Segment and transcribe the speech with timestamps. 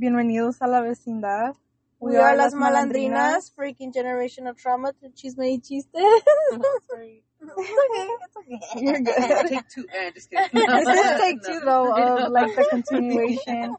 [0.00, 1.56] Bienvenidos a la vecindad.
[1.98, 6.22] We, are, las malandrinas, freaking generation of trauma to chisme y chistes.
[6.88, 7.22] Sorry.
[7.42, 8.82] it's okay.
[8.82, 9.14] You're good.
[9.50, 9.84] Take two.
[9.92, 10.48] Eh, just kidding.
[10.84, 13.76] this is take two though of like the continuation.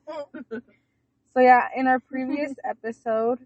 [1.33, 3.39] So yeah, in our previous episode,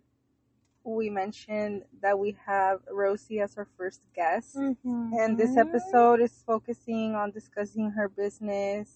[0.84, 4.58] we mentioned that we have Rosie as our first guest.
[4.58, 5.14] Mm-hmm.
[5.18, 8.90] And this episode is focusing on discussing her business,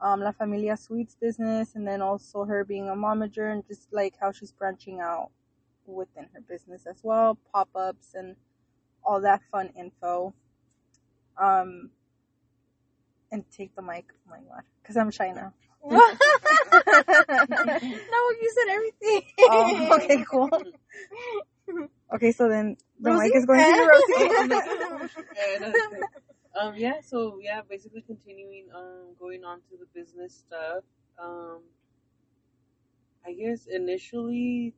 [0.00, 4.14] um, La Familia Sweets business, and then also her being a momager and just like
[4.20, 5.30] how she's branching out
[5.86, 8.36] within her business as well, pop ups and
[9.04, 10.34] all that fun info.
[11.40, 11.90] Um,
[13.30, 14.06] and take the mic.
[14.26, 15.52] Oh my god, because I'm shy now.
[15.90, 15.98] no,
[18.40, 19.22] you said everything.
[19.40, 20.50] Oh, okay, cool.
[22.14, 23.24] Okay, so then the Rosie?
[23.24, 24.60] mic is going to you, Rosie.
[26.58, 26.86] No, it's good.
[26.86, 30.84] um, yeah, so yeah, basically continuing um going on to the business stuff.
[31.18, 31.60] Um,
[33.26, 34.74] I guess initially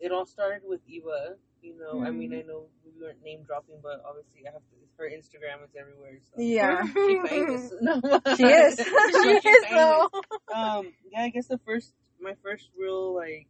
[0.00, 1.36] it all started with Eva.
[1.62, 4.76] You know, I mean, I know we weren't name dropping, but obviously I have to.
[4.98, 6.18] Her Instagram is everywhere.
[6.22, 6.40] So.
[6.42, 7.72] yeah, She famous.
[7.80, 8.00] No,
[8.36, 8.78] She is.
[9.22, 10.10] She She is though.
[10.54, 13.46] um yeah i guess the first my first real like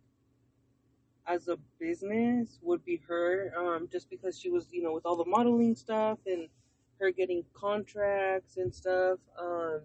[1.27, 5.17] as a business would be her um just because she was you know with all
[5.17, 6.49] the modeling stuff and
[7.03, 9.83] her getting contracts and stuff um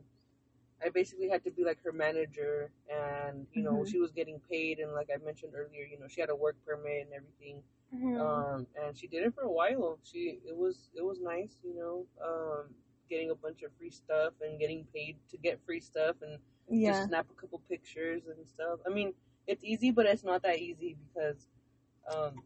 [0.83, 3.85] i basically had to be like her manager and you know Mhm.
[3.85, 6.57] she was getting paid and like i mentioned earlier you know she had a work
[6.65, 7.61] permit and everything
[7.93, 8.21] Mm-hmm.
[8.21, 9.99] um, and she did it for a while.
[10.03, 12.73] She it was it was nice, you know, um,
[13.09, 16.85] getting a bunch of free stuff and getting paid to get free stuff and yeah,
[16.85, 18.79] just snap a couple pictures and stuff.
[18.85, 19.13] I mean,
[19.47, 21.47] it's easy, but it's not that easy because
[22.13, 22.43] um,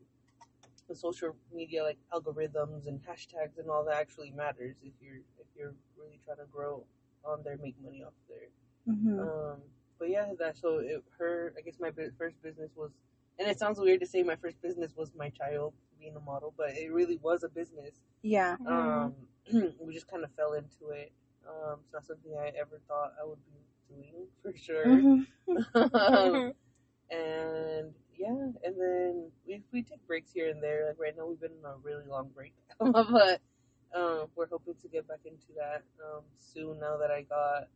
[0.91, 5.47] the social media like algorithms and hashtags and all that actually matters if you're if
[5.57, 6.83] you're really trying to grow
[7.23, 8.49] on there, make money off there.
[8.85, 9.57] hmm Um,
[9.99, 11.53] but yeah, that so it, her.
[11.57, 12.91] I guess my bu- first business was,
[13.39, 16.53] and it sounds weird to say my first business was my child being a model,
[16.57, 18.01] but it really was a business.
[18.23, 18.57] yeah.
[18.67, 19.13] Um,
[19.79, 21.11] we just kind of fell into it.
[21.47, 23.59] Um, it's not something I ever thought I would be
[23.93, 24.87] doing for sure.
[24.87, 25.25] Mhm.
[25.95, 26.53] um,
[27.11, 30.87] and yeah, and then we we take breaks here and there.
[30.89, 33.41] Like right now, we've been on a really long break, but
[33.95, 36.79] um, we're hoping to get back into that um, soon.
[36.79, 37.69] Now that I got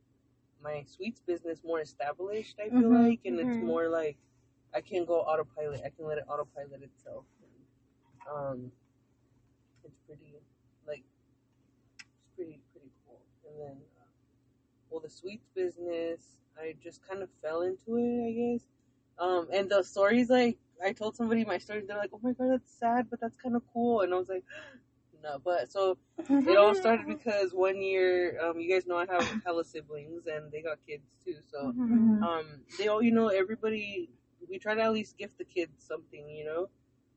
[0.64, 3.62] my sweets business more established, I feel Mhm, like, and it's mhm.
[3.62, 4.18] more like
[4.74, 5.82] I can go autopilot.
[5.86, 7.26] I can let it autopilot itself.
[8.32, 8.72] Um,
[9.84, 10.36] it's pretty
[10.88, 11.04] like
[12.20, 13.22] it's pretty pretty cool.
[13.48, 14.06] And then, uh,
[14.90, 18.68] well, the sweets business, I just kind of fell into it, I guess.
[19.20, 22.50] Um, and the stories like I told somebody my story, they're like, "Oh my god,
[22.52, 24.44] that's sad, but that's kind of cool," and I was like,
[25.24, 25.98] "No." But so
[26.46, 30.52] it all started because one year, um, you guys know I have hella siblings and
[30.52, 32.22] they got kids too, so Mhm.
[32.22, 32.46] um,
[32.78, 34.10] they all, you know, everybody,
[34.50, 36.70] we try to at least gift the kids something, you know.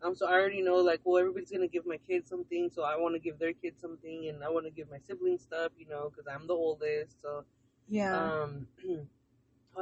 [0.03, 2.97] Um, so I already know, like, well, everybody's gonna give my kids something, so I
[2.97, 5.87] want to give their kids something, and I want to give my siblings stuff, you
[5.89, 7.21] know, because I'm the oldest.
[7.21, 7.45] So,
[7.89, 8.31] Yeah.
[8.45, 8.67] um,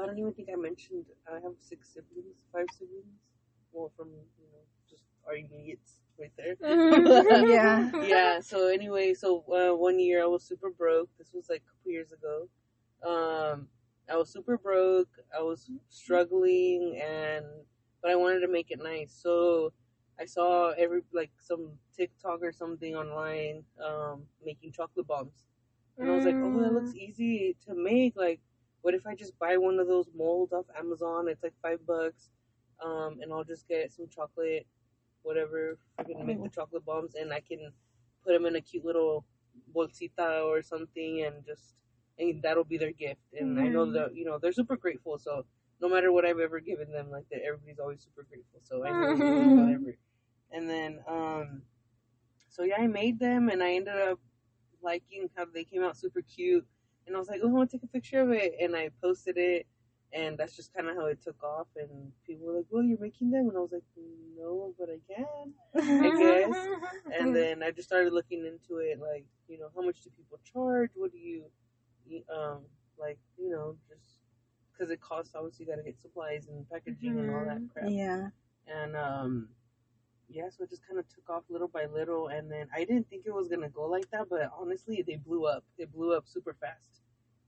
[0.03, 3.21] I don't even think I mentioned I have six siblings, five siblings.
[3.73, 6.57] Well, from you know, just our idiots right there.
[7.47, 7.91] Yeah.
[8.03, 8.41] yeah.
[8.41, 11.11] So anyway, so uh, one year I was super broke.
[11.19, 12.49] This was like a couple years ago.
[13.05, 13.69] Um,
[14.11, 15.11] I was super broke.
[15.37, 17.45] I was struggling, and
[18.03, 19.13] but I wanted to make it nice.
[19.13, 19.73] So
[20.19, 25.45] I saw every like some TikTok or something online um, making chocolate bombs,
[25.99, 28.15] and I was like, oh, that looks easy to make.
[28.17, 28.41] Like,
[28.83, 31.29] what if I just buy one of those molds off Amazon?
[31.29, 32.31] It's like five bucks,
[32.85, 34.67] um, and I'll just get some chocolate,
[35.23, 37.73] whatever, freaking make the chocolate bombs, and I can
[38.25, 39.25] put them in a cute little
[39.75, 41.75] bolsita or something, and just
[42.19, 43.21] and that'll be their gift.
[43.39, 45.19] And I know that you know they're super grateful.
[45.19, 45.45] So
[45.81, 48.61] no matter what I've ever given them, like that, everybody's always super grateful.
[48.63, 49.15] So I know
[49.63, 49.97] whatever.
[50.53, 51.63] And then um,
[52.49, 54.19] so yeah, I made them, and I ended up
[54.83, 56.67] liking how they came out super cute.
[57.07, 58.91] And I was like, oh, I want to take a picture of it, and I
[59.03, 59.67] posted it.
[60.13, 61.67] And that's just kind of how it took off.
[61.77, 63.83] And people were like, "Well, you're making them," and I was like,
[64.39, 65.53] "No, but I can."
[66.05, 66.57] I guess.
[67.19, 70.39] and then I just started looking into it, like you know, how much do people
[70.45, 70.91] charge?
[70.95, 71.45] What do you,
[72.35, 72.61] um,
[72.99, 74.19] like you know, just
[74.73, 75.35] because it costs.
[75.35, 77.87] Obviously, you got to get supplies and packaging and all that crap.
[77.91, 78.29] yeah.
[78.67, 79.49] And um,
[80.29, 82.29] yeah, so it just kind of took off little by little.
[82.29, 85.47] And then I didn't think it was gonna go like that, but honestly, they blew
[85.47, 85.65] up.
[85.79, 87.03] It blew up super fast,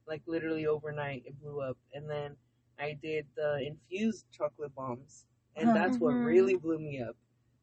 [0.07, 1.25] like literally overnight.
[1.27, 2.37] It blew up, and then
[2.79, 5.27] I did the infused chocolate bombs,
[5.57, 6.25] and that's what Mhm.
[6.25, 7.17] really blew me up.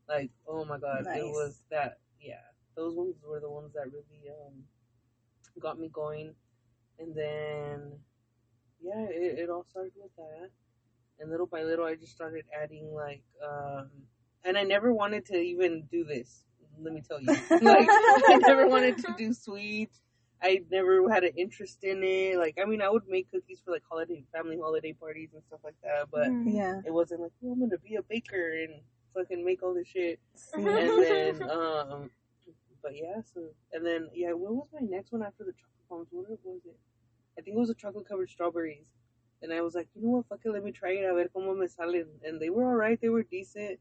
[0.07, 1.99] Like, oh my god, it was that.
[2.19, 2.41] Yeah,
[2.75, 4.67] those ones were the ones that really um
[5.59, 6.35] got me going,
[6.99, 7.99] and then
[8.81, 10.51] yeah, it, it all started with that.
[11.19, 13.89] and little by little, I just started adding like, um,
[14.45, 16.43] and I never wanted to even do this.
[16.81, 17.27] Let me tell you,
[17.61, 17.89] like
[18.29, 20.01] I never wanted to do sweets.
[20.43, 22.37] I never had an interest in it.
[22.37, 25.61] Like, I mean, I would make cookies for like holiday, family holiday parties and stuff
[25.63, 26.53] like that, but Mm.
[26.53, 26.81] Yeah.
[26.85, 28.81] it wasn't like, oh, I'm gonna be a baker and
[29.13, 30.19] fucking make all this shit.
[30.53, 32.11] And then, um,
[32.83, 33.41] but yeah, so
[33.73, 36.07] and then yeah, what was my next one after the chocolate bombs?
[36.11, 36.77] What was it?
[37.37, 38.87] I think it was the chocolate covered strawberries.
[39.41, 41.27] And I was like, you know what, fuck it, let me try it, a ver
[41.33, 42.07] cómo me salen.
[42.23, 43.79] And they were alright, they were decent.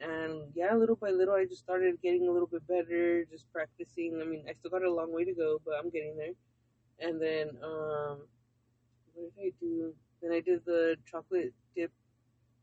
[0.00, 4.20] And yeah, little by little, I just started getting a little bit better, just practicing.
[4.20, 6.34] I mean, I still got a long way to go, but I'm getting there.
[7.00, 8.26] And then, um,
[9.14, 9.94] what did I do?
[10.22, 11.92] Then I did the chocolate dip,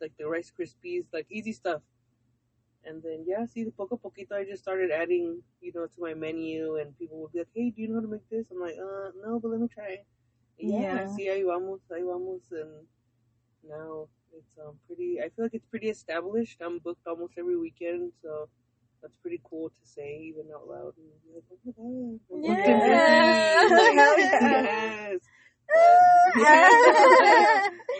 [0.01, 1.81] like the Rice Krispies, like easy stuff.
[2.85, 6.13] And then, yeah, see, the poco poquito, I just started adding, you know, to my
[6.13, 8.45] menu, and people would be like, hey, do you know how to make this?
[8.51, 10.03] I'm like, uh, no, but let me try.
[10.57, 11.07] Yeah, Yeah.
[11.07, 12.87] see, ahí vamos, ahí vamos, and
[13.67, 15.19] now it's um pretty.
[15.19, 16.61] I feel like it's pretty established.
[16.61, 18.49] I'm booked almost every weekend, so
[19.01, 20.93] that's pretty cool to say even out loud.
[20.97, 23.05] And be like, oh my god, I'm booked every Yeah.
[23.29, 23.95] week.
[23.97, 25.19] Hell yes.
[25.75, 26.01] Um,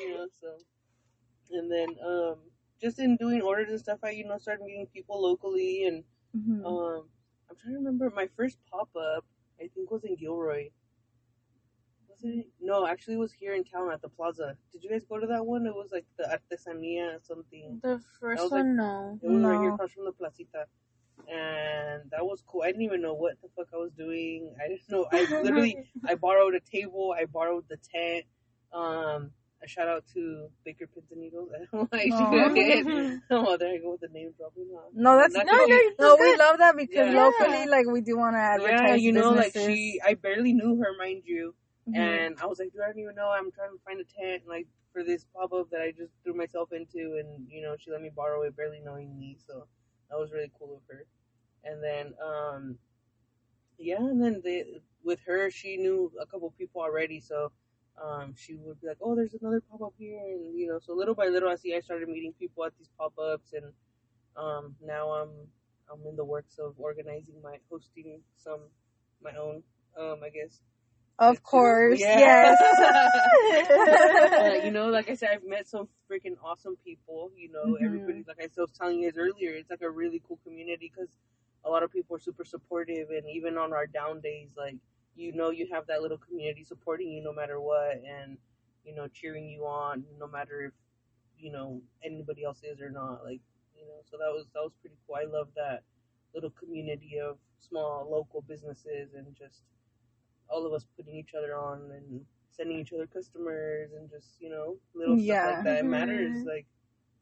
[0.01, 0.47] you know, so
[1.51, 2.35] and then um
[2.81, 6.03] just in doing orders and stuff, I you know started meeting people locally, and
[6.35, 6.65] Mhm.
[6.65, 7.09] um
[7.49, 9.25] I'm trying to remember my first pop up.
[9.61, 10.69] I think was in Gilroy.
[12.23, 12.47] Was it?
[12.61, 14.57] No, actually, it was here in town at the plaza.
[14.71, 15.65] Did you guys go to that one?
[15.65, 17.79] It was like the artesanía or something.
[17.83, 19.19] The first was like- one, no.
[19.21, 19.73] It was right here No.
[19.75, 20.65] across from the placita.
[21.31, 22.61] And that was cool.
[22.63, 24.53] I didn't even know what the fuck I was doing.
[24.63, 25.07] I didn't know.
[25.11, 25.77] I literally,
[26.07, 27.15] I borrowed a table.
[27.17, 28.25] I borrowed the tent.
[28.73, 29.31] Um,
[29.63, 31.49] a shout out to Baker Pins and Needles.
[31.91, 33.17] like, Aw.
[33.31, 34.67] oh, there I go with the name dropping.
[34.75, 34.89] Huh?
[34.93, 36.17] No, that's Not No, to be- no.
[36.19, 37.23] We love that because Yeah.
[37.25, 38.81] locally, like, we do want to advertise.
[38.89, 39.55] yeah, you know, businesses.
[39.55, 41.55] like she, I barely knew her, mind you.
[41.87, 41.95] Mhm.
[41.97, 43.29] And I was like, don't even know.
[43.29, 46.33] I'm trying to find a tent, like, for this pop up that I just threw
[46.33, 47.17] myself into.
[47.19, 49.37] And, you know, she let me borrow it, barely knowing me.
[49.45, 49.67] So
[50.09, 51.05] that was really cool of her.
[51.63, 52.79] And then, um,
[53.77, 57.19] yeah, and then they, with her, she knew a couple people already.
[57.19, 57.51] So,
[58.01, 60.19] um, she would be like, oh, there's another pop up here.
[60.19, 62.89] And, you know, so little by little, I see I started meeting people at these
[62.97, 63.53] pop ups.
[63.53, 63.73] And,
[64.37, 65.31] um, now I'm,
[65.91, 68.61] I'm in the works of organizing my, hosting some,
[69.21, 69.63] my own,
[69.97, 70.61] um, I guess.
[71.19, 72.15] Of course, Yeah.
[72.15, 72.59] yes.
[74.37, 77.31] Uh, you know, like I said, I've met some freaking awesome people.
[77.35, 77.83] You know, Mhm.
[77.83, 81.17] everybody, like I was telling you guys earlier, it's like a really cool community because
[81.65, 84.77] a lot of people are super supportive, and even on our down days, like
[85.15, 88.37] you know, you have that little community supporting you no matter what, and
[88.85, 90.73] you know, cheering you on no matter if
[91.37, 93.23] you know anybody else is or not.
[93.23, 93.41] Like
[93.77, 95.17] you know, so that was that was pretty cool.
[95.17, 95.83] I love that
[96.33, 99.63] little community of small local businesses and just
[100.49, 104.49] all of us putting each other on and sending each other customers and just you
[104.49, 105.77] know little stuff like that.
[105.79, 105.89] It Mhm.
[105.89, 106.43] matters.
[106.45, 106.65] Like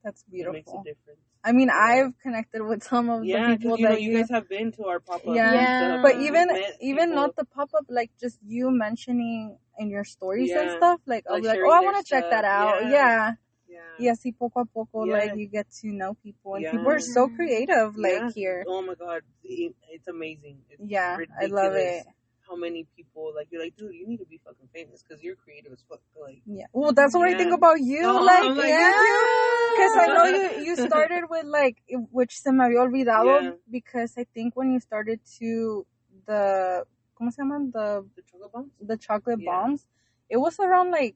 [0.03, 0.53] That's beautiful.
[0.55, 1.19] it makes a difference.
[1.45, 1.77] I mean, Yeah.
[2.07, 4.71] I've connected with some of Yeah, the people you know that you guys have been
[4.73, 5.35] to our pop up.
[5.35, 5.53] Yeah.
[5.53, 6.01] Yeah.
[6.01, 6.49] but even
[6.79, 11.01] even people, not the pop up, like just you mentioning in your stories and stuff,
[11.05, 12.83] like I'll Like be like, oh, I want to check that out.
[12.83, 12.89] Yeah.
[12.91, 13.31] Yeah,
[13.67, 13.79] yeah.
[13.99, 14.13] yeah.
[14.13, 15.13] See, poco a poco, Yeah.
[15.13, 16.71] like you get to know people, and Yeah.
[16.71, 18.29] people are so creative, like Yeah.
[18.35, 18.63] here.
[18.67, 20.63] Oh my god, it- it's amazing.
[20.69, 22.05] It's Yeah, I love it.
[22.47, 25.35] How many people like you're like, dude, you need to be fucking famous because you're
[25.35, 26.01] creative as fuck.
[26.21, 26.65] Like, Yeah.
[26.73, 28.01] Well, that's what I think about you.
[28.05, 28.91] Oh, like, like, yeah.
[29.73, 30.25] Because I know
[30.59, 31.77] you, you started with like,
[32.11, 33.51] which se me había olvidado, Yeah.
[33.71, 35.85] because I think when you started to
[36.27, 36.85] the,
[37.19, 37.71] ¿cómo se llaman?
[37.71, 38.71] The, the chocolate bombs.
[38.81, 39.51] the chocolate Yeah.
[39.51, 39.87] bombs,
[40.29, 41.15] it was around like,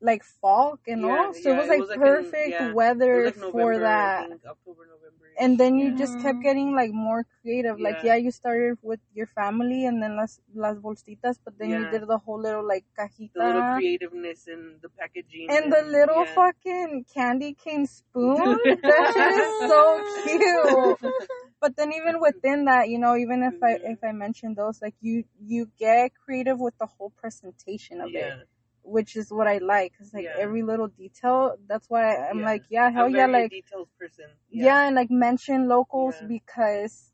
[0.00, 1.32] like fall, you know?
[1.32, 2.72] Yeah, so yeah, it was it like was, like, in- perfect yeah.
[2.72, 4.30] Weather like for November, I that.
[4.46, 5.26] October, November.
[5.38, 5.96] And then you yeah.
[5.96, 6.42] just kept Mhm.
[6.42, 7.80] getting like more creative.
[7.80, 8.14] Like, Yeah.
[8.14, 12.06] yeah, you started with your family and then las, las bolsitas, but then you did
[12.06, 13.32] the whole little like cajita.
[13.34, 16.34] the little creativeness and the packaging And the little yeah.
[16.34, 18.58] fucking candy cane spoon.
[18.82, 21.14] that shit is so cute.
[21.60, 23.92] But then even within that, you know, even if I Mhm.
[23.92, 28.14] if I mention those, like you you get creative with the whole presentation of it,
[28.14, 28.42] yeah.
[28.90, 29.96] Which is what I like.
[29.96, 30.44] Cause like Yeah.
[30.44, 32.44] every little detail, that's why I'm Yeah.
[32.50, 34.26] like, yeah, hell yeah, like details person.
[34.50, 34.86] yeah.
[34.86, 36.26] and like mention locals Yeah.
[36.36, 37.12] because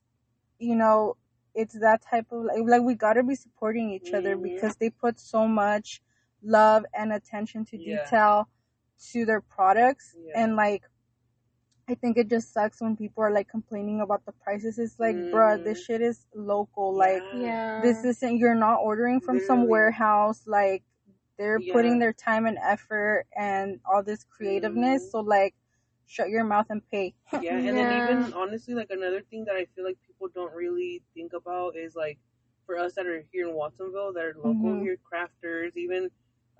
[0.59, 1.17] you know
[1.55, 4.43] it's that type of like, like we gotta be supporting each other Mhm.
[4.43, 6.03] because they put so much
[6.43, 7.87] love and attention to Yeah.
[8.05, 8.49] detail
[9.13, 10.41] to their products Yeah.
[10.41, 10.85] and like
[11.89, 14.77] I think it just sucks when people are like complaining about the prices.
[14.77, 15.85] It's like, bruh, this Mhm.
[15.87, 16.93] shit is local.
[16.93, 17.81] Like Yeah.
[17.81, 20.41] this isn't you're not ordering from some warehouse.
[20.49, 20.83] Like
[21.39, 25.05] they're putting their time and effort and all this creativeness.
[25.05, 25.11] Mhm.
[25.11, 25.55] So like
[26.07, 27.15] shut your mouth and pay.
[27.43, 27.85] Yeah, and Yeah.
[27.85, 31.77] then even honestly, like another thing that I feel like people don't really think about
[31.77, 32.19] is like
[32.67, 34.81] for us that are here in Watsonville, that are local Mhm.
[34.83, 36.11] here, crafters, even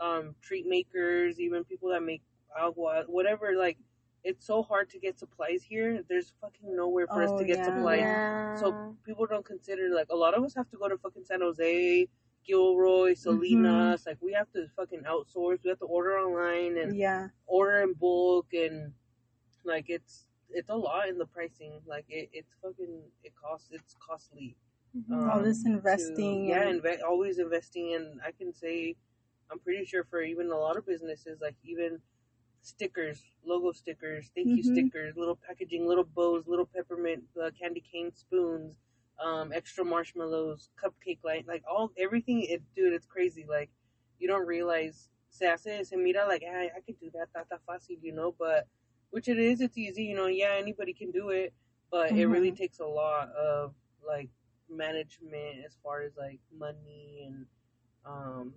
[0.01, 2.23] um, treat makers, even people that make
[2.57, 3.55] agua, whatever.
[3.57, 3.79] Like,
[4.25, 6.03] it's so hard to get supplies here.
[6.09, 7.65] There's fucking nowhere for us Oh, to get yeah.
[7.65, 8.01] supplies.
[8.01, 8.51] yeah.
[8.55, 11.41] So people don't consider like a lot of us have to go to fucking San
[11.41, 12.09] Jose,
[12.47, 14.07] Gilroy, Salinas.
[14.07, 15.59] Like we have to fucking outsource.
[15.65, 17.29] We have to order online and Yeah.
[17.47, 18.93] order in bulk and
[19.65, 21.81] like it's it's a lot in the pricing.
[21.87, 24.57] Like it, it's fucking it costs it's costly.
[24.97, 25.29] Mhm.
[25.31, 28.97] All this to- investing yeah, and- inve- always investing, and I can say,
[29.51, 32.01] I'm pretty sure for even a lot of businesses, like even
[32.63, 34.73] stickers, logo stickers, thank you Mhm.
[34.73, 38.77] stickers, little packaging, little bows, little peppermint uh, candy cane spoons,
[39.25, 42.43] um, extra marshmallows, cupcake light, like all everything.
[42.43, 43.47] It, dude, it's crazy.
[43.49, 43.71] Like
[44.19, 45.09] you don't realize.
[45.31, 48.35] Se hace, se mira like, ah, I could do that, that, that fácil, you know,
[48.39, 48.67] but
[49.11, 51.53] which it is, it's easy, you know, yeah, anybody can do it,
[51.91, 52.57] but it really Mhm.
[52.57, 53.75] takes a lot of
[54.07, 54.31] like
[54.71, 57.47] management as far as like money and
[58.05, 58.55] um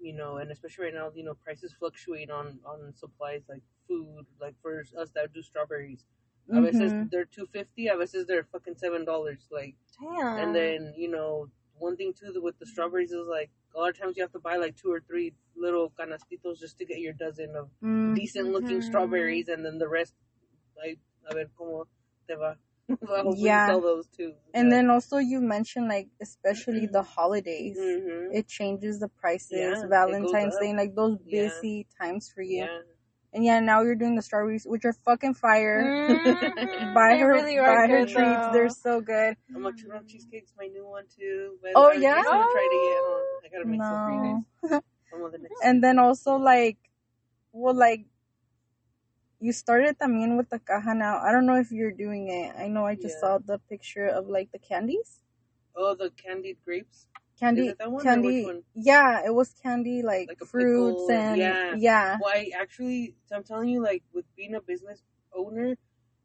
[0.00, 4.26] you know and especially right now you know prices fluctuate on on supplies like food
[4.40, 6.04] like for us that do strawberries
[6.50, 10.38] a veces they're 250 a veces they're fucking seven dollars like Damn.
[10.38, 13.98] and then you know one thing too with the strawberries is like a lot of
[13.98, 17.12] times you have to buy like two or three little canastitos just to get your
[17.14, 18.14] dozen of Mm.
[18.14, 20.14] decent looking strawberries and then the rest
[20.76, 20.98] like
[21.30, 21.86] a ver como
[22.28, 22.56] te va
[23.36, 23.66] Yeah.
[23.66, 27.14] sell those too And then also you mentioned like especially the Mm-hmm.
[27.20, 27.76] holidays.
[27.78, 29.50] hmm It changes the prices.
[29.52, 30.56] Yeah, Valentine's.
[30.58, 31.42] Day, like those Yeah.
[31.48, 32.66] busy times for you.
[33.32, 35.92] Yeah And yeah, now you're doing the strawberries, which are fucking fire.
[36.08, 36.18] Mhm.
[36.94, 38.46] buy They her, really are buy her good, treats.
[38.46, 38.52] though.
[38.52, 39.36] They're so good.
[39.54, 41.58] I'm a churro cheesecake's my new one too.
[41.62, 42.14] But Oh, I was yeah?
[42.14, 43.24] just gonna try to get one.
[43.44, 44.44] I gotta make some for No.
[45.10, 46.78] Some of the And then also like,
[47.52, 48.06] well, like
[49.40, 51.18] you started the también with the caja now.
[51.18, 52.54] I don't know if you're doing it.
[52.56, 53.20] I know I just Yeah.
[53.20, 55.20] saw the picture of like the candies.
[55.76, 57.08] oh the candied grapes,
[57.42, 58.26] Candy, it that one or candy.
[58.28, 58.62] which one?
[58.74, 61.76] Yeah, it was candy like, Like fruits pickle, and yeah.
[61.76, 62.18] yeah.
[62.20, 65.02] Well, I actually, so I'm telling you, like with being a business
[65.34, 65.76] owner,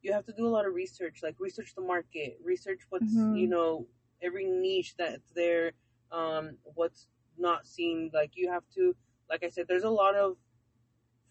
[0.04, 1.22] you have to do a lot of research.
[1.24, 3.36] Like research the market, research what's Mhm.
[3.38, 3.88] you know
[4.22, 5.72] every niche that's there,
[6.12, 7.08] um, what's
[7.38, 8.12] not seen.
[8.14, 8.96] Like you have to,
[9.30, 10.38] like I said, there's a lot of,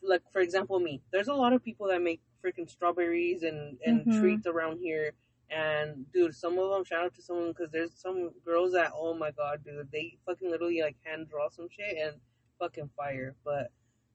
[0.03, 1.01] like for example, me.
[1.13, 4.21] There's a lot of people that make freaking strawberries and and Mhm.
[4.21, 5.13] treats around here.
[5.51, 9.15] And dude, some of them shout out to someone because there's some girls that oh
[9.15, 12.17] my god, dude, they fucking literally like hand draw some shit and
[12.59, 13.37] fucking fire.
[13.45, 13.71] But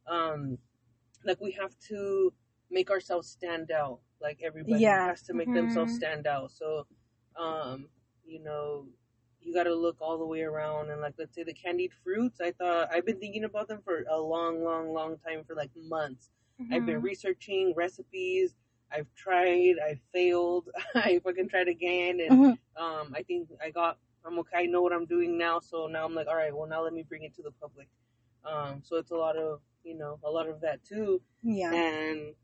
[0.07, 0.57] um,
[1.23, 2.33] like we have to
[2.69, 3.99] make ourselves stand out.
[4.21, 5.07] Like everybody Yeah.
[5.07, 5.53] has to make Mhm.
[5.53, 6.51] themselves stand out.
[6.51, 6.85] So,
[7.35, 7.87] um,
[8.25, 8.87] you know,
[9.41, 10.89] you got to look all the way around.
[10.91, 12.39] And like, let's say the candied fruits.
[12.41, 15.71] I thought I've been thinking about them for a long, long, long time for like
[15.75, 16.29] months.
[16.71, 17.03] I've been Mhm.
[17.03, 18.55] researching recipes.
[18.93, 19.75] I've tried.
[19.83, 20.69] I failed.
[20.95, 22.57] I fucking tried again, and Mhm.
[22.77, 23.97] um, I think I got.
[24.23, 24.57] I'm okay.
[24.59, 26.55] I know what I'm doing now, so now I'm like, all right.
[26.55, 27.87] Well, now let me bring it to the public.
[28.45, 31.73] Um, so it's a lot of you know a lot of that too, Yeah.
[31.73, 32.35] and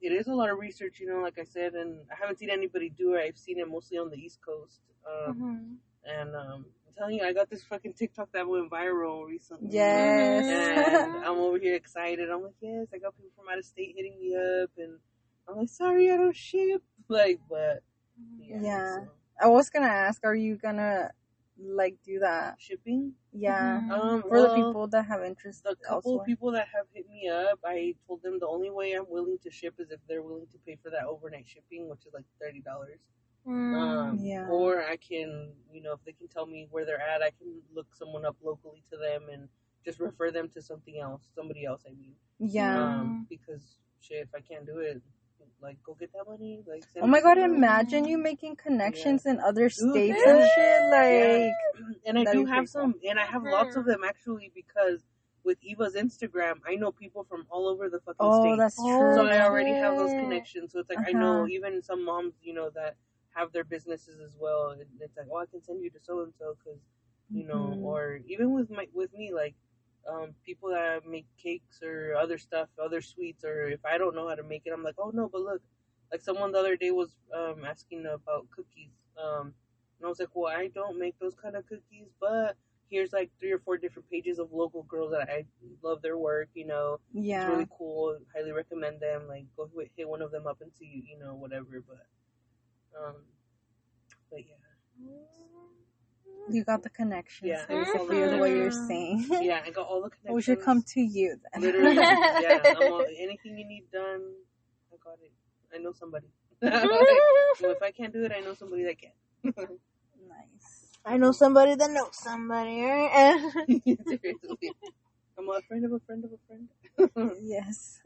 [0.00, 1.00] it is a lot of research.
[1.00, 3.22] You know, like I said, and I haven't seen anybody do it.
[3.22, 5.76] I've seen it mostly on the East Coast, um, Mhm.
[6.04, 9.70] and um, I'm telling you, I got this fucking TikTok that went viral recently.
[9.72, 10.46] Yes.
[10.48, 12.30] And I'm over here excited.
[12.30, 14.98] I'm like, yes, I got people from out of state hitting me up, and
[15.48, 16.82] I'm like, sorry, I don't ship.
[17.08, 17.84] Like, but
[18.40, 18.94] yeah, Yeah.
[18.96, 19.08] so,
[19.40, 21.10] I was gonna ask, are you gonna
[21.58, 22.56] like do that?
[22.58, 23.12] shipping.
[23.32, 23.80] Yeah.
[23.84, 23.90] Mhm.
[23.92, 26.26] Um, For the people that have interest the couple elsewhere.
[26.26, 29.50] people that have hit me up, I told them the only way I'm willing to
[29.52, 32.60] ship is if they're willing to pay for that overnight shipping, which is like thirty
[32.60, 32.98] dollars.
[33.46, 33.74] Mm.
[33.80, 34.48] Um, Yeah.
[34.48, 37.62] Or I can, you know, if they can tell me where they're at, I can
[37.72, 39.48] look someone up locally to them and
[39.84, 41.84] just refer them to something else, somebody else.
[41.86, 42.82] I mean, yeah.
[42.82, 45.00] um, because shit, if I can't do it,
[45.60, 46.62] like go get that money.
[46.66, 47.54] Like, Oh my god, to them.
[47.54, 50.32] imagine you making connections in other states yeah.
[50.36, 50.82] and shit.
[50.90, 51.96] Like, Yeah.
[52.06, 55.04] and I do have pretty some, and I have lots of them actually because
[55.44, 58.58] with Eva's Instagram, I know people from all over the fucking oh, state.
[58.58, 59.14] that's Oh, true.
[59.14, 60.72] so I already have those connections.
[60.72, 61.46] So it's like I know Uh-huh.
[61.46, 62.96] even some moms, you know, that
[63.30, 64.70] have their businesses as well.
[64.70, 66.80] And it's like, oh, I can send you to so and so because
[67.32, 67.82] you know, Mhm.
[67.82, 69.54] or even with my with me, like
[70.08, 74.28] um, people that make cakes or other stuff, other sweets, or if I don't know
[74.28, 75.62] how to make it, I'm like, oh no, but look,
[76.10, 79.52] like someone the other day was um, asking about cookies, um,
[79.98, 82.56] and I was like, well, I don't make those kind of cookies, but
[82.90, 85.44] here's like three or four different pages of local girls that I
[85.82, 87.48] love their work, you know, it's yeah.
[87.48, 88.18] really cool.
[88.34, 89.26] Highly recommend them.
[89.28, 91.82] Like, go hit- hit one of them up and see, you know, whatever.
[91.86, 92.06] But,
[92.98, 93.16] um,
[94.30, 94.54] but yeah,
[96.48, 97.48] You got the connections.
[97.48, 98.86] Yeah, basically, is what you're Mhm.
[98.88, 99.26] saying.
[99.42, 100.34] yeah, I got all the connections.
[100.34, 101.62] we should come to you then.
[101.62, 101.96] Literally,
[102.40, 102.62] yeah.
[102.80, 104.22] All, anything you need done,
[104.92, 105.32] I got it.
[105.74, 106.26] I know somebody.
[106.62, 109.12] so if I can't do it, I know somebody that can.
[110.28, 110.98] nice.
[111.04, 113.40] I know somebody that knows somebody, right?
[114.06, 114.72] Seriously,
[115.38, 117.30] I'm a friend of a friend of a friend.
[117.42, 118.00] Yes.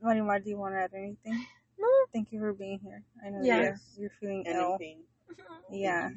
[0.00, 1.44] Money Marimar, do you want to add anything?
[1.78, 1.88] No.
[2.12, 3.02] Thank you for being here.
[3.24, 3.56] I know Yeah.
[3.62, 4.78] you're, you're feeling And in ill.
[5.70, 6.10] Yeah,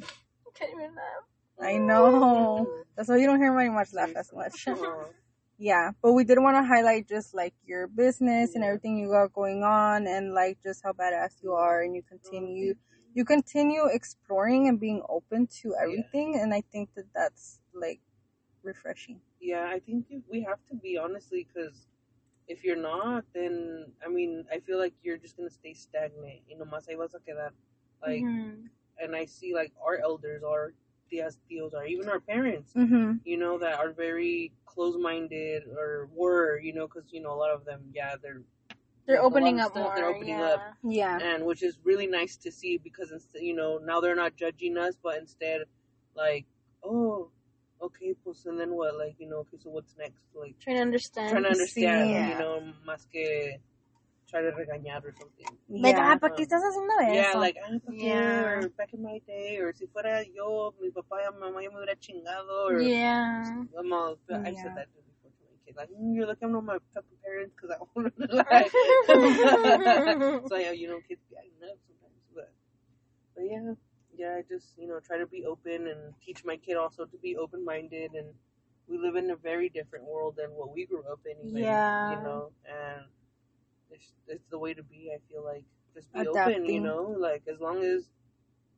[0.53, 1.25] Can't even laugh.
[1.61, 2.67] I know.
[2.95, 4.67] That's why you don't hear much, laugh as much.
[5.57, 9.31] Yeah, but we did want to highlight just like your business and everything you got
[9.31, 12.73] going on, and like just how badass you are, and you continue,
[13.13, 17.99] you continue exploring and being open to everything, and I think that that's like
[18.63, 19.21] refreshing.
[19.39, 21.85] Yeah, I think we have to be honestly, because
[22.47, 26.41] if you're not, then I mean, I feel like you're just gonna stay stagnant.
[26.49, 27.51] You know, más ahí vas a quedar.
[28.01, 28.69] Like, Mhm.
[28.99, 30.73] And I see like our elders, our
[31.11, 33.13] tias, tios, or even our parents, Mm-hmm.
[33.25, 37.51] you know, that are very close-minded or were, you know, because you know a lot
[37.51, 38.41] of them, yeah, they're
[39.07, 39.95] They're Like, a lot opening up stuff, more.
[39.95, 40.53] they're opening yeah.
[40.53, 40.61] up.
[40.83, 41.17] Yeah.
[41.21, 44.77] and which is really nice to see because instead, you know, now they're not judging
[44.77, 45.61] us, but instead,
[46.15, 46.45] like,
[46.83, 47.29] oh,
[47.81, 48.95] okay, pues, and then what?
[48.97, 50.21] Like, you know, okay, so what's next?
[50.35, 51.31] Like, Trying to understand.
[51.31, 52.29] trying to understand, Sí.
[52.31, 53.59] you know, más que
[54.31, 55.51] try to regañar or something.
[55.69, 56.13] Like, yeah.
[56.13, 57.13] ah, ¿para qué estás haciendo eso?
[57.13, 58.05] Yeah, like, ah, ¿pa' qué?
[58.07, 58.41] Yeah.
[58.43, 61.69] Or back in my day, or si fuera yo, mi papá y mi mamá ya
[61.69, 63.43] me hubiera chingado, or yeah.
[63.77, 64.63] I'm all, I've Yeah.
[64.63, 65.75] said that before to my kid.
[65.75, 68.71] Like, mm, you're looking at my fucking parents because I want to like.
[70.47, 72.51] so yeah, you know, kids be acting up sometimes, but
[73.35, 73.73] but yeah,
[74.15, 77.17] yeah, I just you know try to be open and teach my kid also to
[77.17, 78.33] be open minded, and
[78.87, 81.47] we live in a very different world than what we grew up in.
[81.47, 82.09] Even, Yeah.
[82.11, 83.05] you know, and
[83.91, 85.11] it's it's the way to be.
[85.13, 88.09] I feel like just be open, you know, like as long as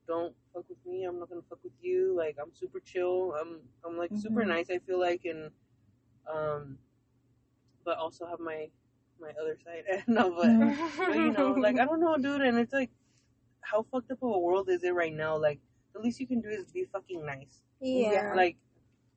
[0.08, 2.14] don't fuck with me, I'm not gonna fuck with you.
[2.18, 3.34] Like I'm super chill.
[3.40, 4.48] I'm I'm like super Mhm.
[4.50, 4.70] nice.
[4.70, 5.52] I feel like and
[6.32, 6.78] um,
[7.86, 8.70] but also have my
[9.20, 10.04] my other side.
[10.08, 10.50] no, but
[10.98, 12.42] but, you know, like I don't know, dude.
[12.42, 12.90] And it's like,
[13.62, 15.38] how fucked up of a world is it right now?
[15.38, 15.60] Like
[15.94, 17.62] the least you can do is be fucking nice.
[17.80, 18.34] yeah.
[18.36, 18.58] Like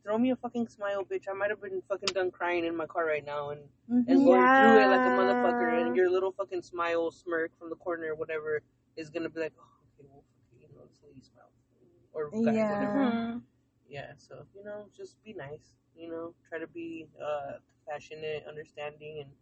[0.07, 1.25] throw me a fucking smile, bitch.
[1.29, 3.61] I might have been fucking done crying in my car right now and
[3.91, 4.05] Mhm.
[4.09, 5.81] and going through it like a motherfucker.
[5.81, 8.63] And your little fucking smile, smirk from the corner, or whatever,
[8.95, 11.51] is gonna be like, oh, okay, well, fuck you know, this lady smile,
[12.13, 12.71] or guy, Yeah.
[12.71, 12.99] whatever.
[12.99, 13.43] Mhm.
[13.89, 15.73] Yeah, so you know, just be nice.
[15.97, 19.37] You know, try to be uh, compassionate, understanding, and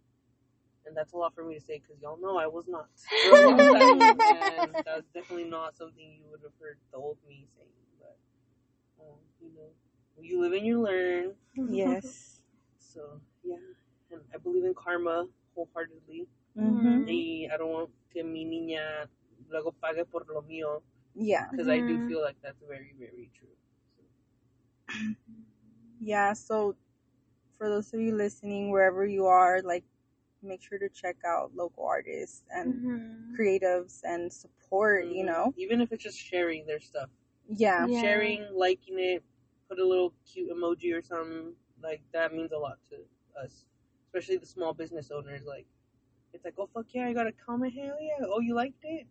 [0.87, 2.89] and that's a lot for me to say because y'all know I was not.
[3.23, 7.49] For a time, and that's definitely not something you would have heard the old me
[7.57, 7.69] saying.
[7.99, 8.17] But
[9.01, 9.71] um, you know,
[10.21, 11.35] you live and you learn.
[11.57, 12.41] Yes.
[12.79, 13.57] So yeah,
[14.13, 16.29] and I believe in karma wholeheartedly.
[16.57, 17.05] Mm-hmm.
[17.09, 19.09] Y I don't want que mi niña
[19.51, 20.81] luego pague por lo mío
[21.17, 21.49] Yeah.
[21.51, 22.07] because I do Mhm.
[22.07, 23.51] feel like that's very very true.
[26.01, 26.35] Yeah.
[26.35, 26.77] So,
[27.57, 29.85] for those of you listening, wherever you are, like,
[30.43, 33.37] make sure to check out local artists and Mhm.
[33.39, 35.07] creatives and support.
[35.07, 35.27] You Mhm.
[35.27, 35.55] know.
[35.57, 37.11] even if it's just sharing their stuff.
[37.49, 37.87] Yeah.
[37.87, 38.01] Yeah.
[38.01, 39.23] sharing, liking it,
[39.75, 42.97] put a little cute emoji or something, like that means a lot to
[43.43, 43.65] us,
[44.07, 45.43] especially the small business owners.
[45.47, 45.67] Like,
[46.33, 48.25] it's like, oh fuck yeah, I got a comment, hell yeah.
[48.27, 49.07] Oh, you liked it,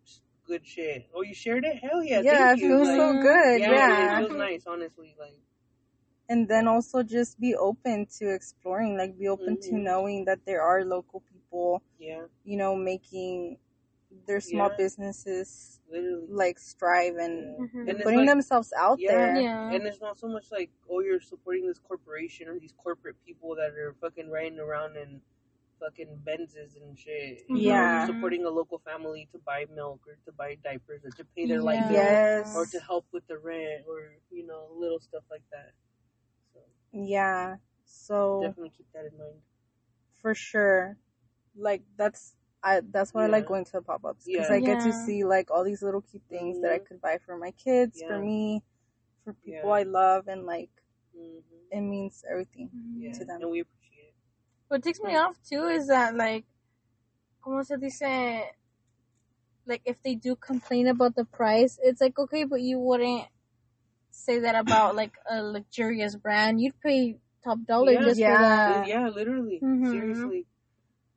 [0.45, 1.10] good shit.
[1.13, 2.49] Oh, you shared it, hell yeah, Yeah.
[2.49, 3.60] thank it feels Like, so good.
[3.62, 4.15] yeah, Yeah.
[4.15, 5.15] it feels nice, honestly.
[5.19, 5.39] Like,
[6.30, 9.84] and then also just be open to exploring like be open to Mhm.
[9.84, 13.58] knowing that there are local people yeah, you know making
[14.26, 14.78] their small Yeah.
[14.78, 16.28] businesses literally.
[16.30, 17.65] like strive and, Yeah.
[17.67, 17.89] Mhm.
[17.89, 19.12] And putting like- themselves out Yeah.
[19.12, 19.71] there Yeah.
[19.71, 23.56] And it's not so much like, oh, you're supporting this corporation or these corporate people
[23.56, 25.21] that are fucking riding around in
[25.80, 27.43] fucking Benzes and shit.
[27.49, 28.06] You know, Yeah.
[28.08, 31.45] you're supporting a local family to buy milk or to buy diapers or to pay
[31.45, 31.88] their light Yeah.
[31.89, 35.73] bill yes or to help with the rent or, you know, little stuff like that.
[36.54, 36.62] So
[36.93, 39.41] yeah so definitely keep that in mind.
[40.21, 40.97] for sure
[41.56, 44.56] like that's I, that's why I like going to the pop-ups because Yeah.
[44.56, 47.38] I get to see like all these little cute things that I could buy for
[47.38, 48.63] my kids, for me,
[49.26, 49.76] for people Yeah.
[49.76, 50.69] I love, and like
[51.15, 51.39] hmm
[51.71, 52.69] it means everything.
[52.99, 53.12] Yeah.
[53.13, 53.41] To them.
[53.41, 54.13] And we appreciate it.
[54.67, 56.45] What takes me off too is that like,
[57.43, 58.52] como se dice,
[59.65, 63.26] like if they do complain about the price, it's like okay, but you wouldn't
[64.12, 66.62] say that about like a luxurious brand.
[66.62, 68.04] You'd pay top dollar Yeah.
[68.06, 68.34] just Yeah.
[68.36, 68.39] for
[68.80, 68.88] that.
[68.88, 69.60] yeah, literally.
[69.62, 69.91] Mhm.
[69.91, 70.45] Seriously.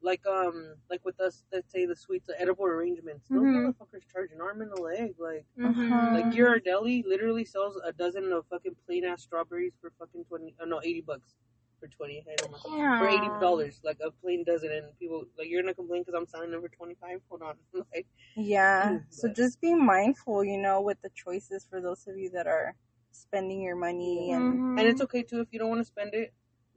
[0.06, 0.56] Like um,
[0.88, 3.24] like with us, let's say the sweets, the edible arrangements.
[3.28, 3.54] Those Mhm.
[3.56, 5.14] motherfuckers charge an arm and a leg.
[5.18, 6.14] Like, Mhm.
[6.14, 10.54] like your deli literally sells a dozen of fucking plain ass strawberries for fucking twenty.
[10.60, 11.34] Oh no, eighty bucks
[11.80, 12.18] for twenty.
[12.30, 12.76] I don't know.
[12.76, 12.98] Yeah.
[13.00, 16.26] For eighty dollars, like a plain dozen, and people like you're gonna complain because I'm
[16.34, 17.20] selling them for twenty five.
[17.28, 17.56] Hold on,
[17.92, 19.00] like Yeah.
[19.10, 22.76] So just be mindful, you know, with the choices for those of you that are
[23.10, 24.78] spending your money and Mhm.
[24.78, 26.32] and it's okay too if you don't want to spend it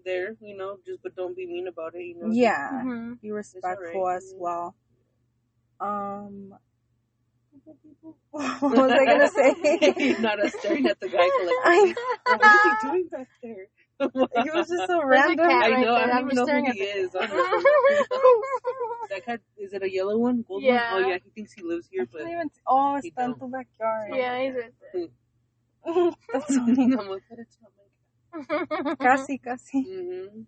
[0.10, 2.32] there, you know, just but don't be mean about it, you know.
[2.34, 3.20] yeah, Mhm.
[3.22, 4.18] be respectful alright.
[4.18, 4.76] as well.
[5.80, 6.56] Um
[8.32, 9.56] what was I gonna say?
[10.20, 11.94] Not us staring at the guy collectively.
[12.28, 13.68] I, what is he doing back there?
[14.00, 15.46] it was just so There's random.
[15.48, 15.96] cat I know.
[15.96, 16.04] there.
[16.04, 17.12] I don't I'm even know staring who at he the is.
[17.12, 17.30] cat.
[19.10, 20.44] that cat Is it a yellow one?
[20.48, 20.92] Gold Yeah.
[20.92, 21.06] one?
[21.06, 22.50] Oh yeah, he thinks he lives I here, but can't even.
[22.68, 23.52] Oh, it's está en don't.
[23.52, 24.12] backyard.
[24.16, 25.10] Yeah, he's right
[26.34, 26.96] That's funny.
[29.00, 29.86] Casi, casi.
[29.88, 30.42] Mm-hmm.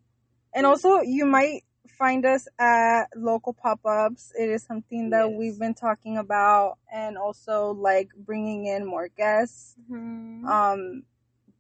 [0.54, 1.64] And also, you might
[1.98, 4.32] find us at local pop-ups.
[4.38, 5.38] It is something that Yes.
[5.38, 9.76] we've been talking about, and also like bringing in more guests.
[9.90, 10.46] Mhm.
[10.46, 11.04] Um,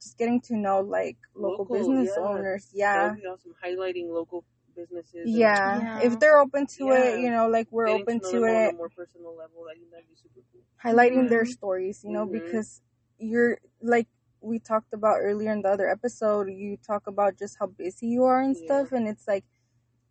[0.01, 2.23] just getting to know like local, Local, business yeah.
[2.23, 2.65] owners.
[2.71, 3.55] That Yeah, would be awesome.
[3.63, 4.43] Highlighting local
[4.75, 5.25] businesses.
[5.25, 5.79] and yeah.
[5.79, 5.99] Yeah.
[6.01, 8.49] If they're open to it, you know, like we're getting open know to them on
[8.65, 8.73] it.
[8.73, 9.65] a more personal level.
[9.69, 10.61] I think that'd be super cool.
[10.83, 11.47] highlighting their Mhm.
[11.51, 12.31] stories, you know, Mhm.
[12.31, 12.81] because
[13.19, 14.07] you're like
[14.41, 18.23] we talked about earlier in the other episode, you talk about just how busy you
[18.25, 18.65] are and Yeah.
[18.65, 19.45] stuff, and it's like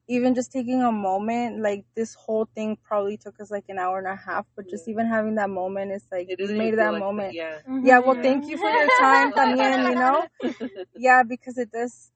[0.08, 3.98] even just taking a moment, like this whole thing probably took us like an hour
[3.98, 6.92] and a half, but just even having that moment is like It we made that
[6.92, 7.34] like moment.
[7.34, 7.58] Yeah.
[7.82, 8.22] Yeah, well, Mhm.
[8.22, 10.26] thank you for your time, también, you know?
[10.96, 12.10] Yeah, because it does,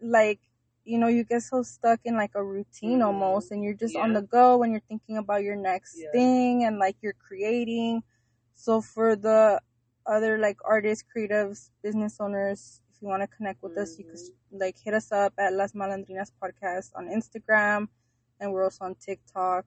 [0.00, 0.40] like,
[0.84, 3.04] you know, you get so stuck in like a routine Mhm.
[3.06, 6.10] almost, and you're just on the go when you're thinking about your next Yeah.
[6.12, 8.02] thing and like you're creating.
[8.54, 9.60] So for the
[10.06, 14.14] other like artists, creatives, business owners, if you want to connect with us, you could
[14.18, 14.58] Mm-hmm.
[14.60, 17.88] like hit us up at Las Malandrinas Podcast on Instagram,
[18.40, 19.64] and we're also on TikTok.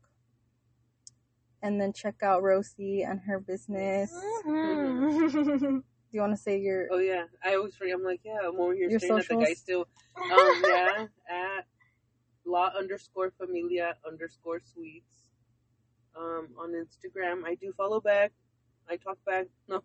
[1.61, 4.13] And then check out Rosie and her business.
[4.45, 5.81] Mhm.
[6.09, 6.87] Do you want to say your?
[6.91, 7.95] Oh yeah, I always forget.
[7.95, 9.87] I'm like, yeah, I'm over here Your staring at the guy still.
[10.17, 11.65] Um, yeah, at
[12.45, 15.29] la underscore familia underscore sweets.
[16.17, 18.31] Um, on Instagram, I do follow back.
[18.89, 19.47] I talk back.
[19.67, 19.81] No,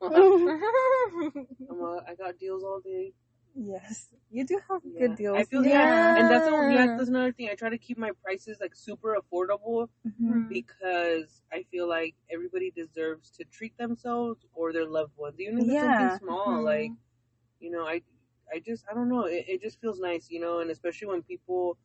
[1.71, 3.12] I'm, uh, got deals all day.
[3.55, 5.01] Yes, you do have Yeah.
[5.01, 5.37] good deals.
[5.38, 6.15] I feel Yeah.
[6.17, 7.49] and that's a, yeah, that's another thing.
[7.51, 10.49] I try to keep my prices like super affordable Mhm.
[10.49, 15.65] because I feel like everybody deserves to treat themselves or their loved ones, even if
[15.69, 15.81] it's Yeah.
[15.81, 16.61] something small.
[16.61, 16.65] Mhm.
[16.65, 16.93] Like,
[17.61, 18.03] you know, I,
[18.53, 19.25] I just, I don't know.
[19.25, 21.77] It, it just feels nice, you know, and especially when people,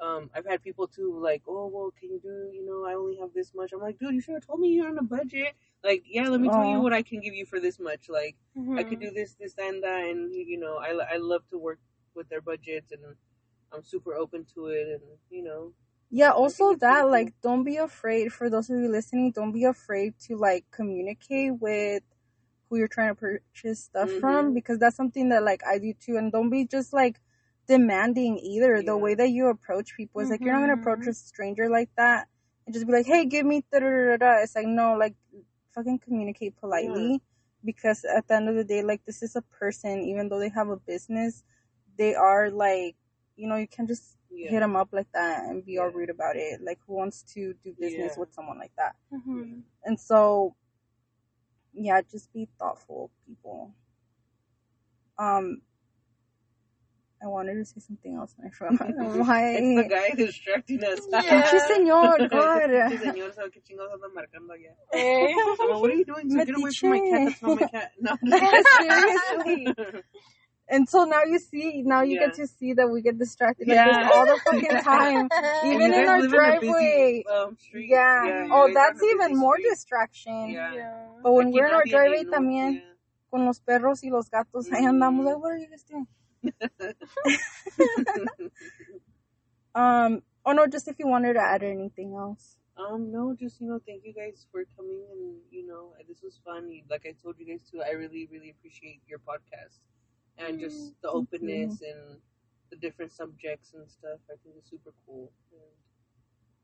[0.00, 3.16] um, I've had people too, like, oh, well, can you do, you know, I only
[3.18, 3.72] have this much.
[3.72, 5.54] I'm like, dude, you should have told me you're on a budget.
[5.84, 8.08] Like, yeah, let me tell you what I can give you for this much.
[8.08, 8.36] Like,
[8.76, 8.84] I Mm-hmm.
[8.84, 11.80] could do this, this, and that, and you know, I, I love to work
[12.14, 13.02] with their budgets, and
[13.72, 15.72] I'm super open to it, and you know,
[16.10, 17.08] Yeah, also that cool.
[17.08, 21.58] like don't be afraid for those of you listening, don't be afraid to like communicate
[21.60, 22.02] with
[22.68, 24.54] who you're trying to purchase stuff from Mhm.
[24.54, 27.20] because that's something that like I do too and don't be just like
[27.68, 28.82] demanding either.
[28.82, 31.08] The way that you approach people is like you're not gonna approach Mhm.
[31.08, 32.28] a stranger like that
[32.66, 35.14] and just be like, Hey, give me da da da da It's like no, like
[35.74, 37.22] fucking communicate politely
[37.64, 40.50] because at the end of the day, like this is a person, even though they
[40.50, 41.44] have a business,
[41.98, 42.96] they are like
[43.36, 46.10] you know, you can't just yeah, hit them up like that and be all rude
[46.10, 46.60] about it.
[46.60, 48.20] Like, who wants to do business Yeah.
[48.20, 48.96] with someone like that?
[49.12, 49.62] Mhm.
[49.84, 50.56] And so,
[51.72, 53.72] yeah, just be thoughtful, people.
[55.18, 55.62] Um,
[57.20, 58.88] I wanted to say something else and I forgot
[59.26, 59.56] why.
[59.58, 61.00] it's the guy distracting us.
[61.10, 61.22] Yeah.
[61.22, 62.70] Pinche señor, Pinche God.
[63.02, 64.72] señor, sabe qué chingados anda marcando allá.
[64.92, 65.32] Eh.
[65.60, 66.30] I'm what are you doing?
[66.30, 67.28] So get away from my cat.
[67.28, 67.92] That's not my cat.
[68.00, 68.16] No.
[68.80, 70.02] Seriously.
[70.70, 73.74] And so now you see, now you get to see that we get distracted like
[73.76, 74.02] Yeah.
[74.04, 75.28] this all the fucking time.
[75.64, 77.24] Even in our live in busy, driveway.
[77.32, 77.88] um, street.
[77.88, 78.48] Yeah.
[78.52, 79.70] Oh, that's even more street.
[79.70, 80.50] distraction.
[80.50, 80.74] Yeah.
[80.74, 81.06] Yeah.
[81.22, 82.80] But when Aquí we're in our driveway también, yeah.
[83.30, 85.24] con los perros y los gatos, ahí andamos.
[85.24, 86.06] Like, what are you guys doing?
[89.74, 92.56] Um, oh no, just if you wanted to add anything else.
[92.76, 96.40] Um, no, just you know, thank you guys for coming and you know, this was
[96.44, 96.70] fun.
[96.90, 99.78] Like I told you guys too, I really, really appreciate your podcast
[100.38, 102.18] and just the openness and
[102.70, 104.18] the different subjects and stuff.
[104.30, 105.60] I think it's super cool and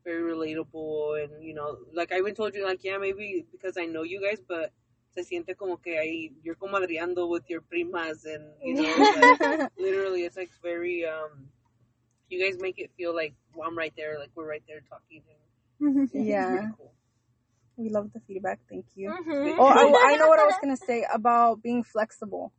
[0.03, 1.23] very relatable.
[1.23, 4.21] And you know, like I even told you, like yeah, maybe because I know you
[4.21, 4.71] guys, but
[5.15, 8.83] se siente como que ahí you're comadreando with your primas and you know,
[9.49, 11.49] like, literally, it's like very um.
[12.29, 15.23] You guys make it feel like well, I'm right there, like we're right there talking.
[15.79, 16.49] And it's Yeah.
[16.49, 16.91] pretty cool.
[17.77, 18.59] we love the feedback.
[18.69, 19.09] Thank you.
[19.11, 19.55] Mhm.
[19.59, 22.53] Oh, I, I know what I was gonna say about being flexible.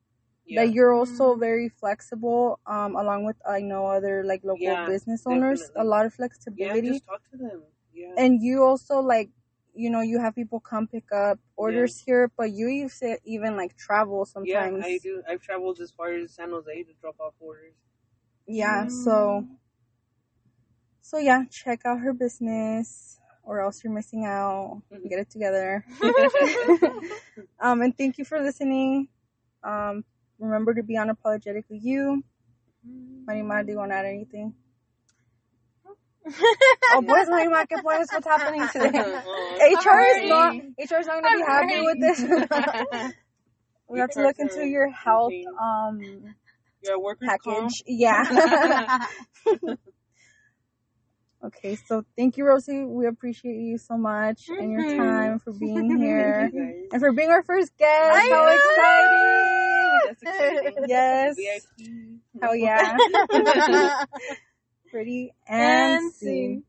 [0.46, 0.64] Yeah.
[0.64, 1.40] That you're also Mhm.
[1.40, 2.60] very flexible.
[2.66, 6.64] Um, along with I know other like local Yeah, business owners, a lot of flexibility
[6.64, 6.92] yeah, flexibility.
[6.92, 7.62] just talk to them.
[7.94, 8.12] Yeah.
[8.16, 9.30] and you also like
[9.76, 13.76] you know you have people come pick up orders here but you even even like
[13.76, 14.84] travel sometimes.
[14.84, 15.22] yeah, I do.
[15.28, 17.74] I've traveled as far as San Jose to drop off orders.
[18.46, 18.90] Yeah, Mm.
[18.90, 19.46] so
[21.02, 25.08] so yeah check out her business or else you're missing out Mhm.
[25.08, 25.84] get it together
[27.60, 29.08] um and thank you for listening
[29.62, 30.04] um
[30.38, 32.24] remember to be unapologetically you
[33.26, 34.52] Marimar do you want to add anything
[36.94, 38.90] oh pues Marimar ¿qué pues what's happening today
[39.74, 42.20] HR is not HR is not going to be I'm happy with this
[43.88, 46.34] we have to look into your health um
[46.82, 47.70] Yeah, workers comp.
[47.70, 47.82] package.
[47.86, 48.24] Yeah.
[51.44, 52.82] Okay, so thank you, Rosie.
[52.82, 54.96] We appreciate you so much and your Mhm.
[54.96, 56.50] time for being here
[56.90, 58.16] and for being our first guest.
[58.16, 60.08] I How know.
[60.10, 60.88] Exciting.
[60.88, 61.36] Yes.
[61.36, 62.20] VIP.
[62.42, 62.98] Hell yeah!
[64.96, 66.62] Pretty and, And.